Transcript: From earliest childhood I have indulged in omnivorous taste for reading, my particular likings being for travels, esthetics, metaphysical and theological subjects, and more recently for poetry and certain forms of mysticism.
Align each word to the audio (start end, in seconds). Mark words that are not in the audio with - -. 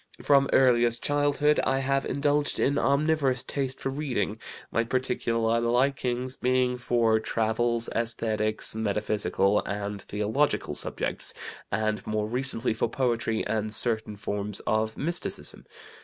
From 0.23 0.49
earliest 0.51 1.03
childhood 1.03 1.59
I 1.63 1.77
have 1.77 2.07
indulged 2.07 2.59
in 2.59 2.79
omnivorous 2.79 3.43
taste 3.43 3.79
for 3.79 3.89
reading, 3.89 4.39
my 4.71 4.83
particular 4.83 5.59
likings 5.59 6.37
being 6.37 6.79
for 6.79 7.19
travels, 7.19 7.87
esthetics, 7.89 8.73
metaphysical 8.73 9.61
and 9.63 10.01
theological 10.01 10.73
subjects, 10.73 11.35
and 11.71 12.03
more 12.07 12.25
recently 12.27 12.73
for 12.73 12.89
poetry 12.89 13.45
and 13.45 13.71
certain 13.71 14.15
forms 14.15 14.59
of 14.61 14.97
mysticism. 14.97 15.65